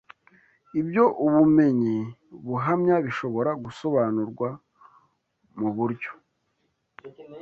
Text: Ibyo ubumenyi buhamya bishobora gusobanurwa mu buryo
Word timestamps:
Ibyo 0.79 1.03
ubumenyi 1.25 1.97
buhamya 2.45 2.95
bishobora 3.05 3.51
gusobanurwa 3.63 4.47
mu 5.59 5.69
buryo 5.75 6.11